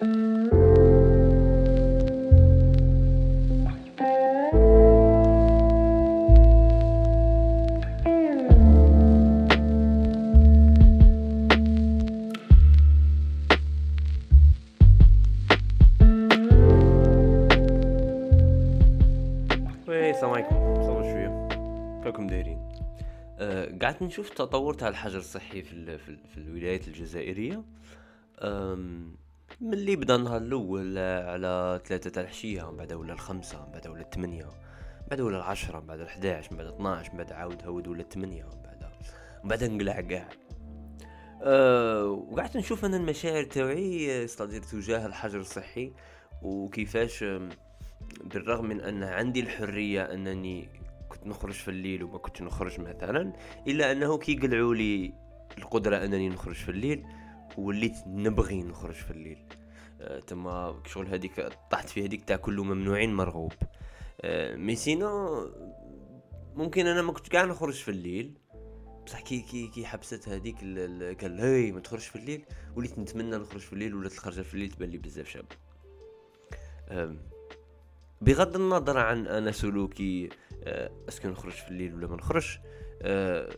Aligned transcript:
وي 0.00 0.08
السلام 20.10 20.30
عليكم. 20.30 20.54
دايرين؟ 22.26 22.58
أه 23.38 23.78
قعدت 23.82 24.02
نشوف 24.02 24.30
التطور 24.30 24.74
تاع 24.74 24.88
الحجر 24.88 25.18
الصحي 25.18 25.62
في 25.62 25.98
في, 25.98 26.08
ال 26.08 26.18
في 26.18 26.38
الولايات 26.38 26.88
الجزائرية. 26.88 27.62
ملي 29.60 29.96
بدأ 29.96 30.14
النهار 30.14 30.36
الأول 30.36 30.98
على 30.98 31.80
ثلاثة 31.86 32.10
تاع 32.10 32.22
العشيه 32.22 32.70
من 32.70 32.76
بعد 32.76 32.92
ولا 32.92 33.12
الخمسة 33.12 33.66
من 33.66 33.72
بعد 33.72 33.86
ولا 33.86 34.00
الثمانية 34.00 34.44
من 34.44 35.08
بعد 35.10 35.20
ولا 35.20 35.36
العشرة 35.36 35.80
من 35.80 35.86
بعد 35.86 36.00
11 36.00 36.48
من 36.52 36.58
بعد 36.58 36.66
12 36.66 37.10
من 37.12 37.18
بعد 37.18 37.32
عاود 37.32 37.62
هود 37.64 37.88
ولا 37.88 38.00
الثمانية 38.00 38.42
من 38.42 38.62
بعد 38.62 38.84
من 39.44 39.48
بعد 39.48 39.64
نقلع 39.64 40.00
كاع. 40.00 40.28
أه 41.42 42.04
وقعدت 42.04 42.56
نشوف 42.56 42.84
أنا 42.84 42.96
المشاعر 42.96 43.44
تاوعي 43.44 44.24
استدير 44.24 44.62
تجاه 44.62 45.06
الحجر 45.06 45.40
الصحي 45.40 45.92
وكيفاش 46.42 47.24
بالرغم 48.24 48.64
من 48.64 48.80
أن 48.80 49.02
عندي 49.02 49.40
الحرية 49.40 50.02
أنني 50.02 50.68
كنت 51.08 51.26
نخرج 51.26 51.54
في 51.54 51.68
الليل 51.68 52.04
وما 52.04 52.18
كنت 52.18 52.42
نخرج 52.42 52.80
مثلا 52.80 53.32
إلا 53.68 53.92
أنه 53.92 54.18
كي 54.18 54.34
قلعوا 54.34 54.74
لي 54.74 55.12
القدرة 55.58 56.04
أنني 56.04 56.28
نخرج 56.28 56.54
في 56.54 56.68
الليل 56.68 57.06
وليت 57.58 57.94
نبغي 58.06 58.62
نخرج 58.62 58.94
في 58.94 59.10
الليل. 59.10 59.46
آه 60.00 60.20
تما 60.20 60.82
شغل 60.86 61.08
هذيك 61.08 61.48
طحت 61.70 61.88
في 61.88 62.06
هذيك 62.06 62.24
تاع 62.24 62.36
كل 62.36 62.60
ممنوع 62.60 63.06
مرغوب. 63.06 63.52
آه 64.20 64.56
mais 64.56 64.76
sinon 64.76 65.40
ممكن 66.54 66.86
أنا 66.86 67.02
ما 67.02 67.12
كنت 67.12 67.28
كاع 67.28 67.44
نخرج 67.44 67.74
في 67.74 67.90
الليل. 67.90 68.38
بصح 69.06 69.20
كي 69.20 69.40
كي 69.40 69.68
كي 69.68 69.86
حبست 69.86 70.28
هذيك 70.28 70.62
ال- 70.62 71.02
ال- 71.02 71.16
قال 71.18 71.40
هاي 71.40 71.72
ما 71.72 71.80
تخرجش 71.80 72.06
في 72.06 72.16
الليل. 72.16 72.44
وليت 72.76 72.98
نتمنى 72.98 73.36
نخرج 73.36 73.60
في 73.60 73.72
الليل 73.72 73.94
ولات 73.94 74.12
الخرجة 74.12 74.42
في 74.42 74.54
الليل 74.54 74.70
تبان 74.70 74.88
لي 74.90 74.98
بزاف 74.98 75.28
شاب. 75.28 75.44
آم، 76.90 77.18
بغض 78.20 78.56
النظر 78.56 78.98
عن 78.98 79.26
أنا 79.26 79.52
سلوكي 79.52 80.28
آه، 80.64 80.90
est-ce 81.08 81.21
que 81.21 81.28
نخرج 81.28 81.52
في 81.52 81.68
الليل 81.68 81.94
ولا 81.94 82.06
ما 82.06 82.16
نخرجش 82.16 82.60
آه، 83.02 83.56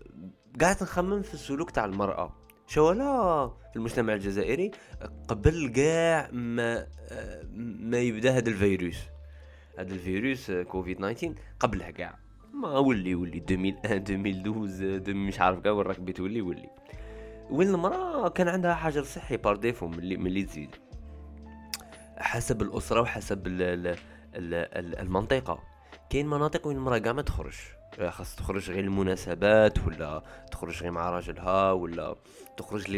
قاعد 0.60 0.82
نخمم 0.82 1.22
في 1.22 1.34
السلوك 1.34 1.70
تاع 1.70 1.84
المرأة. 1.84 2.36
شو 2.68 2.92
لا 2.92 3.50
في 3.70 3.76
المجتمع 3.76 4.14
الجزائري 4.14 4.70
قبل 5.28 5.68
كاع 5.68 6.30
ما 6.32 6.86
ما 7.80 7.98
يبدأ 7.98 8.36
هذا 8.36 8.48
الفيروس. 8.48 8.98
هذا 9.78 9.94
الفيروس 9.94 10.50
كوفيد 10.50 10.96
19 10.96 11.34
قبلها 11.60 11.90
كاع. 11.90 12.18
ما 12.54 12.78
ولي 12.78 13.14
ولي 13.14 13.38
2001 13.38 14.10
2012 14.10 14.96
2000 14.96 15.12
مش 15.12 15.40
عارف 15.40 15.58
كاع 15.58 15.72
وين 15.72 15.86
راك 15.86 16.00
بتولي 16.00 16.40
ولي 16.42 16.70
وين 17.50 17.68
المرأة 17.68 18.28
كان 18.28 18.48
عندها 18.48 18.74
حجر 18.74 19.02
صحي 19.02 19.36
par 19.36 19.56
défaut 19.56 19.88
ملي 19.88 20.16
ملي 20.16 20.42
تزيد. 20.42 20.70
حسب 22.18 22.62
الأسرة 22.62 23.00
وحسب 23.00 23.46
ال 23.46 23.62
ال 23.62 23.86
ال 23.86 24.54
ال 24.54 24.98
المنطقة. 24.98 25.62
كاين 26.10 26.26
مناطق 26.26 26.66
وين 26.66 26.76
المرأة 26.76 26.98
كاع 26.98 27.12
ما 27.12 27.22
تخرج. 27.22 27.56
خاص 28.06 28.36
تخرج 28.36 28.70
غير 28.70 28.84
المناسبات 28.84 29.86
ولا 29.86 30.22
تخرج 30.50 30.82
غير 30.82 30.90
مع 30.90 31.10
راجلها 31.10 31.72
ولا 31.72 32.16
تخرج 32.56 32.90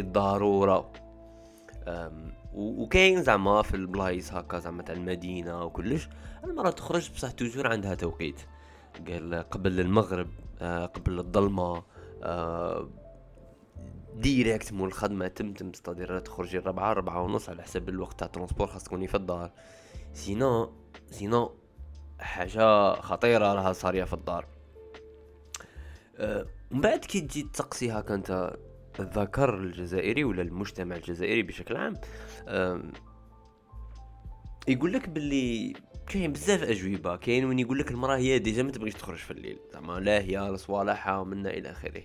و- 2.55 2.83
وكاين 2.83 3.23
زعما 3.23 3.63
في 3.63 3.75
البلايص 3.77 4.33
هكا 4.33 4.59
زعما 4.59 4.83
تاع 4.83 4.95
المدينة 4.95 5.65
وكلش. 5.65 6.09
المرأة 6.45 6.71
تخرج 6.71 7.11
بصح 7.13 7.31
toujours 7.31 7.67
عندها 7.67 7.95
توقيت. 7.95 8.41
قال 9.09 9.45
قبل 9.51 9.81
المغرب 9.81 10.29
آه، 10.61 10.87
قبل 10.87 11.19
الظلمة 11.19 11.83
آه، 12.23 12.89
direct 14.17 14.73
مول 14.73 14.89
الخدمة 14.89 15.29
تمتم 15.29 15.73
c'est-à-dire 15.73 16.19
تخرجي 16.19 16.59
الربعة 16.59 16.93
ربعة 16.93 17.23
ونص 17.23 17.49
على 17.49 17.63
حسب 17.63 17.89
الوقت 17.89 18.19
تاع 18.19 18.27
ال 18.27 18.31
transport 18.31 18.67
خاص 18.67 18.85
تكوني 18.85 19.07
في 19.07 19.15
الدار. 19.15 19.51
sinon 20.13 20.73
sinon 21.11 21.53
حاجة 22.21 22.95
خطيرة 23.01 23.53
راها 23.55 23.73
صارية 23.73 24.05
في 24.05 24.13
الدار. 24.13 24.47
أه، 26.21 26.47
من 26.71 26.81
بعد 26.81 26.99
كي 26.99 27.21
تجي 27.21 27.43
تسقسي 27.43 27.91
هكا 27.93 28.15
انت 28.15 28.57
الذكر 29.01 29.55
الجزائري 29.55 30.25
ولا 30.25 30.43
المجتمع 30.43 30.97
الجزائري 30.97 31.43
بشكل 31.43 31.77
عام 31.77 31.95
أم، 32.49 32.93
يقول 34.69 34.93
لك 34.93 35.09
باللي 35.09 35.73
كاين 36.07 36.33
بزاف 36.33 36.63
أجوبة 36.63 37.17
كاين 37.17 37.45
وين 37.45 37.59
يقول 37.59 37.79
لك 37.79 37.91
المرأة 37.91 38.17
هي 38.17 38.39
déjà 38.39 38.63
ما 38.63 38.71
تبغيش 38.73 38.95
تخرج 38.95 39.19
في 39.19 39.31
الليل 39.31 39.59
زعما 39.73 40.01
لاهيه 40.01 40.51
لصوالحها 40.51 41.19
ومنا 41.19 41.51
إلى 41.51 41.71
آخره. 41.71 42.03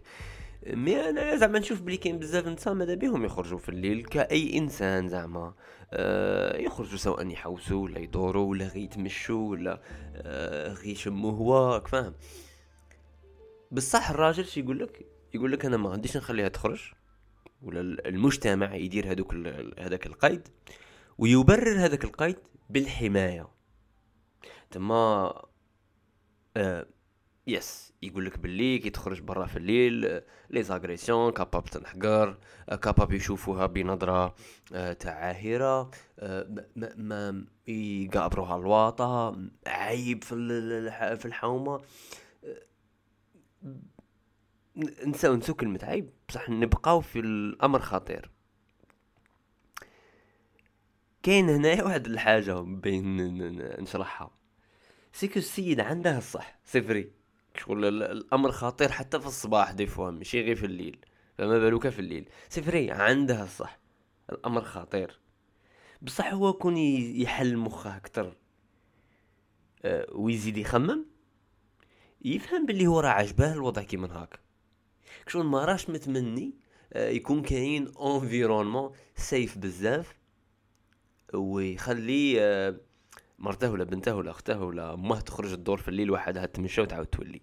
mais 0.67 1.09
أنا 1.09 1.35
زعما 1.35 1.59
نشوف 1.59 1.81
بلي 1.81 1.97
كاين 1.97 2.19
بزاف 2.19 2.47
نساء 2.47 2.73
ماذا 2.73 2.93
بيهم 2.95 3.25
يخرجوا 3.25 3.57
في 3.57 3.69
الليل 3.69 4.03
كأي 4.05 4.57
إنسان 4.57 5.09
زعما 5.09 5.53
آه 5.93 6.57
يخرجوا 6.57 6.97
سواء 6.97 7.27
يحوسوا 7.27 7.83
ولا 7.83 7.99
يدوروا 7.99 8.49
ولا 8.49 8.67
غي 8.67 8.83
يتمشوا 8.83 9.49
ولا 9.49 9.81
آه 10.15 10.73
غي 10.73 10.91
يشموا 10.91 11.31
هواك 11.31 11.87
فاهم؟ 11.87 12.13
بصح 13.71 14.09
الراجل 14.09 14.45
شي 14.45 14.59
يقول 14.59 14.79
لك 14.79 15.05
يقول 15.33 15.51
لك 15.51 15.65
أنا 15.65 15.77
ما 15.77 15.89
غاديش 15.89 16.17
نخليها 16.17 16.47
تخرج 16.47 16.91
ولا 17.61 17.81
ال- 17.81 18.07
المجتمع 18.07 18.75
يدير 18.75 19.11
هذوك 19.11 19.33
هذاك 19.79 20.05
القيد 20.07 20.47
ويبرر 21.17 21.79
هذاك 21.85 22.03
القيد 22.03 22.37
بالحماية. 22.69 23.47
تما 24.71 25.33
آه 26.57 26.85
yes 27.47 27.93
يقول 28.01 28.25
لك 28.25 28.39
باللي 28.39 28.77
كي 28.79 28.89
تخرج 28.89 29.21
برا 29.21 29.45
في 29.45 29.57
الليل 29.57 30.05
آه، 30.05 30.23
les 30.49 30.63
agressions 30.63 31.31
capable 31.31 31.65
تنحقر 31.65 32.37
آه، 32.69 32.75
كاباب 32.75 33.13
يشوفوها 33.13 33.65
بنظرة 33.65 34.35
آه، 34.73 34.93
تاع 34.93 35.13
عاهرة 35.13 35.91
آه، 36.19 36.65
ما- 36.75 36.95
ما 36.95 37.45
يقابروها 37.67 38.55
الواطة 38.57 39.39
عيب 39.67 40.23
في 40.23 40.35
في 41.17 41.25
الحومة. 41.25 41.77
ن- 41.77 41.81
نساو 45.05 45.35
نسو 45.35 45.53
كلمة 45.53 45.79
عيب. 45.83 46.09
بصح 46.29 46.49
نبقاو 46.49 47.01
في 47.01 47.19
الأمر 47.19 47.79
خطير. 47.79 48.31
كاين 51.23 51.49
هنايا 51.49 51.83
واحد 51.83 52.05
الحاجة 52.05 52.53
بين 52.61 53.17
نشرحها. 53.81 54.31
سيكو 55.13 55.39
السيد 55.39 55.79
عنده 55.79 56.17
الصح 56.17 56.59
صفري 56.65 57.11
شغل 57.57 57.85
ال- 57.85 58.03
الأمر 58.03 58.51
خطير 58.51 58.91
حتى 58.91 59.19
في 59.19 59.27
الصباح 59.27 59.71
دي 59.71 59.87
فوا 59.87 60.11
ماشي 60.11 60.41
غير 60.41 60.55
في 60.55 60.65
الليل. 60.65 61.05
فما 61.37 61.59
بالك 61.59 61.89
في 61.89 61.99
الليل. 61.99 62.29
c'est 62.49 62.73
vrai 62.73 62.91
عنده 62.91 63.43
الصح. 63.43 63.79
الأمر 64.31 64.61
خطير. 64.61 65.19
بصح 66.01 66.33
هو 66.33 66.53
كون 66.53 66.77
يحل 66.77 67.57
مخه 67.57 67.97
أكتر 67.97 68.35
آه، 69.85 70.07
ويزيد 70.11 70.57
يخمم. 70.57 71.05
يفهم 72.25 72.65
باللي 72.65 72.87
هو 72.87 72.99
راه 72.99 73.09
عجباه 73.09 73.53
الوضع 73.53 73.81
كيما 73.81 74.21
هاك. 74.21 74.39
شغل 75.27 75.45
ما 75.45 75.65
راش 75.65 75.89
متمني 75.89 76.53
آه، 76.93 77.09
يكون 77.09 77.41
كاين 77.41 77.93
environnement 78.01 78.91
safe 79.15 79.57
بزاف 79.57 80.15
ويخلي 81.33 82.41
آه، 82.41 82.75
مرته 83.39 83.71
ولا 83.71 83.83
بنته 83.83 84.15
ولا 84.15 84.31
أخته 84.31 84.63
ولا 84.63 84.93
أمه 84.93 85.19
تخرج 85.19 85.53
الدور 85.53 85.77
في 85.77 85.87
الليل 85.87 86.11
وحدها 86.11 86.45
تمشى 86.45 86.81
وتعاود 86.81 87.05
تولي. 87.05 87.41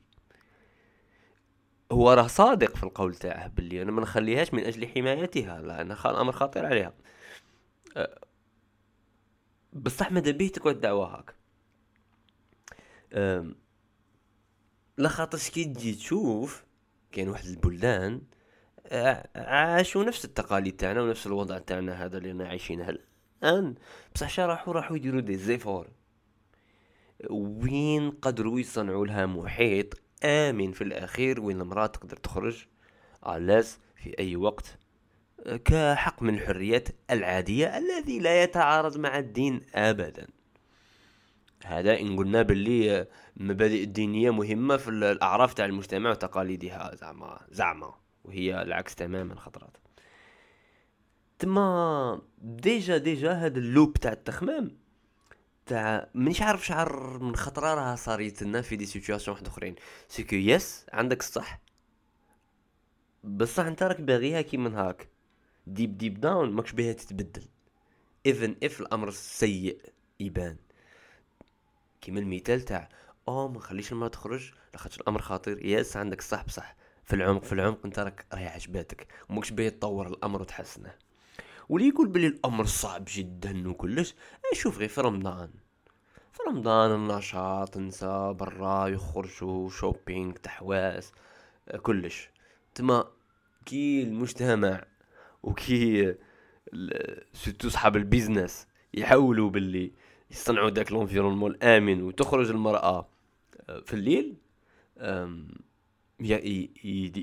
هو 1.93 2.13
راه 2.13 2.27
صادق 2.27 2.77
في 2.77 2.83
القول 2.83 3.15
تاعه 3.15 3.49
باللي 3.49 3.83
أنا 3.83 3.93
ما 3.93 4.03
نخليهاش 4.03 4.55
من 4.55 4.65
أجل 4.65 4.89
حمايتها 4.89 5.61
لأن 5.63 5.93
الأمر 5.93 6.33
خطير 6.33 6.67
عليها. 6.67 6.95
أه، 7.97 8.21
بصح 9.73 10.13
ماذا 10.13 10.31
بيه 10.31 10.49
تقعد 10.49 10.81
دعوة 10.81 11.19
هاك؟ 11.19 11.35
أم، 14.99 15.03
لا 15.03 15.09
خاطرش 15.09 15.51
كي 15.51 15.65
تجي 15.65 15.95
تشوف 15.95 16.65
كاين 17.13 17.29
واحد 17.29 17.45
البلدان 17.47 18.21
آه، 18.87 19.29
عاشوا 19.37 20.05
نفس 20.05 20.25
التقاليد 20.25 20.77
تاعنا 20.77 21.03
ونفس 21.03 21.27
الوضع 21.27 21.59
تاعنا 21.59 22.05
هذا 22.05 22.19
اللي 22.19 22.29
رانا 22.29 22.49
عايشينه 22.49 22.89
الآن. 23.43 23.75
بصح 24.15 24.29
شا 24.29 24.47
راحوا 24.47 24.75
راحوا 24.75 24.97
يديروا 24.97 25.21
دي 25.21 25.37
زيفور 25.37 25.89
وين 27.31 28.11
قدروا 28.11 28.61
يصنعوا 28.61 29.07
لها 29.07 29.27
محيط 29.27 30.01
آمن 30.25 30.73
في 30.73 30.85
الأخير 30.85 31.41
وين 31.41 31.61
المرأة 31.61 31.87
تقدر 31.87 32.17
تخرج؟ 32.17 32.67
à 33.23 33.31
l'aise 33.31 33.79
في 33.97 34.19
أي 34.19 34.37
وقت؟ 34.37 34.79
آه، 35.47 35.57
كحق 35.57 36.23
من 36.23 36.35
الحريات 36.35 36.89
العادية 37.11 37.79
الذي 37.79 38.19
لا 38.19 38.43
يتعارض 38.43 38.97
مع 38.99 39.19
الدين 39.19 39.61
ابدا. 39.75 40.27
هذا 41.65 42.01
إن 42.01 42.17
قلنا 42.17 42.43
باللي 42.43 43.07
المبادئ 43.37 43.83
الدينية 43.83 44.31
مهمة 44.31 44.77
في 44.77 44.91
ال- 44.91 45.05
الأعراف 45.05 45.55
تاع 45.55 45.65
المجتمع 45.65 46.11
وتقاليدها 46.11 46.95
زعما 46.95 47.41
زعما 47.51 47.95
وهي 48.25 48.63
العكس 48.63 48.95
تماما 48.95 49.35
خطرات. 49.35 49.77
تما 51.39 52.23
déjà 52.39 52.97
ديجا 52.97 53.33
هذا 53.33 53.59
ال 53.59 53.65
loop 53.65 53.93
تاع 53.93 54.13
التخمام 54.13 54.77
تاع 55.67 56.09
مانيش 56.15 56.43
عارف 56.43 56.67
شحال 56.67 57.19
من 57.19 57.37
خطرة 57.37 57.75
راها 57.75 57.97
صاريت 57.97 58.43
لنا 58.43 58.63
في 58.63 58.77
des 58.77 58.87
situations 58.87 59.35
وحدأخرين. 59.35 59.75
c'est 60.09 60.26
que 60.26 60.37
yes 60.37 60.87
عندك 60.93 61.21
الصح. 61.21 61.61
بصح 63.25 63.65
أنت 63.65 63.83
راك 63.83 64.01
باغيها 64.01 64.41
كي 64.43 64.57
من 64.57 64.75
هاك 64.75 65.09
deep 65.67 65.99
deep 65.99 66.21
down 66.21 66.51
ماكش 66.51 66.73
بيها 66.73 66.93
تتبدل. 66.93 67.45
even 68.27 68.57
if 68.63 68.81
الأمر 68.81 69.11
سيء 69.11 69.79
يبان. 70.21 70.57
كيما 72.03 72.21
المثال 72.21 72.61
تاع 72.61 72.89
أو 73.29 73.49
ما 73.49 73.57
نخليش 73.57 73.93
المرأة 73.93 74.09
تخرج 74.09 74.53
لاخاطش 74.73 74.97
الأمر 75.01 75.23
خطير. 75.23 75.67
yes 75.67 75.97
عندك 75.97 76.19
الصح 76.19 76.45
بصح. 76.45 76.77
في 77.05 77.17
العمق 77.17 77.45
في 77.45 77.53
العمق 77.53 77.79
أنت 77.85 77.99
راك 77.99 78.27
راهي 78.33 78.47
عجباتك. 78.47 79.07
وماكش 79.29 79.51
باغي 79.51 79.71
تطور 79.71 80.07
الأمر 80.07 80.41
وتحسنه. 80.41 80.95
واللي 81.69 81.89
يقول 81.89 82.09
بلي 82.09 82.27
الأمر 82.27 82.65
صعب 82.65 83.05
جدا 83.09 83.69
وكلش 83.69 84.15
شوف 84.53 84.79
غير 84.79 84.89
في 84.89 85.01
رمضان. 85.01 85.51
في 86.33 86.39
رمضان 86.49 86.95
النشاط 86.95 87.77
نسا 87.77 88.33
برا 88.33 88.87
يخرجوا 88.89 89.71
shopping 89.71 90.33
تحواس 90.33 91.13
كلش. 91.83 92.31
تما 92.75 93.05
كي 93.67 94.03
المجتمع 94.03 94.85
وكي 95.43 96.15
surtout 97.33 97.69
صحاب 97.69 97.97
ال 97.97 98.04
business 98.04 98.67
يحاولوا 98.95 99.51
باللي 99.51 99.93
يصنعوا 100.33 100.71
داك 100.71 100.93
l'environnement 100.93 101.51
الآمن 101.51 102.03
وتخرج 102.03 102.51
المرأة 102.51 103.09
آه، 103.69 103.81
في 103.81 103.93
الليل 103.95 104.35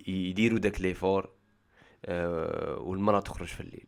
يديروا 0.08 0.60
داك 0.60 0.82
les 0.82 0.96
efforts 0.96 1.30
آه، 2.06 2.80
والمرأة 2.80 3.20
تخرج 3.20 3.48
في 3.48 3.60
الليل. 3.60 3.88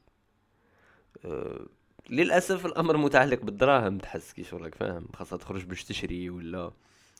آه، 1.25 1.65
للأسف 2.09 2.65
الأمر 2.65 2.97
متعلق 2.97 3.41
بالدراهم 3.41 3.97
تحس 3.97 4.33
كي 4.33 4.43
شو 4.43 4.57
راك 4.57 4.75
فاهم؟ 4.75 5.07
خاصها 5.13 5.37
تخرج 5.37 5.63
باش 5.63 5.83
تشري 5.83 6.29
ولا 6.29 6.71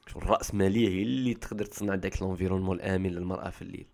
شو 0.07 0.19
الراسماليه 0.19 0.89
هي 0.89 1.03
اللي 1.03 1.33
تقدر 1.33 1.65
تصنع 1.65 1.95
داك 1.95 2.21
l'environnement 2.21 2.75
الآمن 2.77 3.09
للمرأة 3.09 3.49
في 3.49 3.61
الليل. 3.61 3.87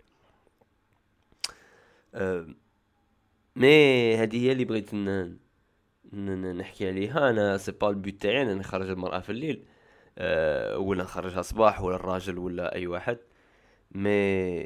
mais 3.56 4.16
هذه 4.16 4.38
هي 4.46 4.52
اللي 4.52 4.66
بغيت 4.66 4.94
نحكي 6.14 6.88
عليها. 6.88 7.30
أنا 7.30 7.58
c'est 7.58 7.72
pas 7.72 7.90
ال 7.90 7.96
but 7.96 8.14
تاعي 8.14 8.42
أنا 8.42 8.54
نخرج 8.54 8.90
المرأة 8.90 9.20
في 9.20 9.30
الليل. 9.32 9.66
أه 10.18 10.78
ولا 10.78 11.04
نخرجها 11.04 11.42
صباح 11.42 11.82
ولا 11.82 11.96
الراجل 11.96 12.38
ولا 12.38 12.76
أي 12.76 12.88
واحد. 12.88 13.18
مي 13.92 14.64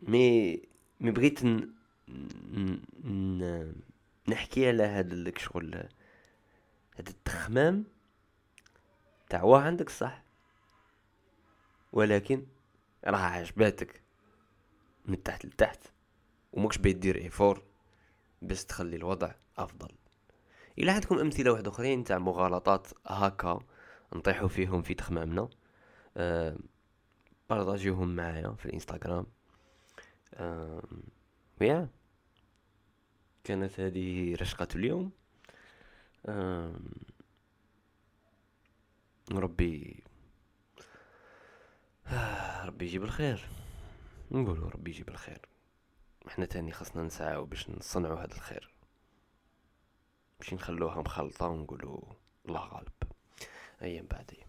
مي 0.00 0.62
مي 1.00 1.10
بغيت 1.10 1.44
ن... 1.44 1.70
ن... 3.04 3.72
نحكي 4.28 4.68
على 4.68 4.82
هذا 4.82 5.14
الشغل 5.14 5.74
هذا 5.74 7.10
التخمام 7.10 7.84
تاع 9.30 9.42
واه 9.42 9.60
عندك 9.60 9.90
صح. 9.90 10.24
ولكن 11.92 12.46
راه 13.04 13.18
عجباتك 13.18 14.02
من 15.04 15.22
تحت 15.22 15.46
لتحت 15.46 15.80
وماكش 16.52 16.78
بيدير 16.78 17.16
effort 17.16 17.62
باش 18.42 18.64
تخلي 18.64 18.96
الوضع 18.96 19.34
أفضل. 19.58 19.88
إلى 20.78 20.90
عندكم 20.90 21.18
أمثلة 21.18 21.52
واحد 21.52 21.68
أخرين 21.68 22.04
تاع 22.04 22.18
مغالطات 22.18 22.86
هكا 23.06 23.58
نطيحوا 24.14 24.48
فيهم 24.48 24.82
في 24.82 24.94
تخمامنا. 24.94 25.48
أه 26.16 26.56
بارطاجيوهم 27.50 28.16
معايا 28.16 28.52
في 28.52 28.66
الإنستغرام. 28.66 29.26
أه 30.34 30.82
يا 31.60 31.88
كانت 33.44 33.80
هذه 33.80 34.34
رشقة 34.34 34.68
اليوم. 34.74 35.12
أه 36.26 36.74
ربي 39.32 40.02
ربي 42.64 42.86
يجيب 42.86 43.04
الخير. 43.04 43.48
نقولوا 44.30 44.70
ربي 44.70 44.90
يجيب 44.90 45.08
الخير. 45.08 45.40
إحنا 46.26 46.46
تاني 46.46 46.72
خاصنا 46.72 47.02
نسعاو 47.02 47.44
باش 47.44 47.70
نصنعوا 47.70 48.20
هذا 48.20 48.34
الخير. 48.34 48.74
مش 50.40 50.54
نخلوها 50.54 51.00
مخلطة 51.00 51.48
ونقولوا 51.48 52.00
الله 52.48 52.60
غالب. 52.60 52.92
أيام 53.82 54.06
بعد 54.06 54.30
أيام 54.36 54.47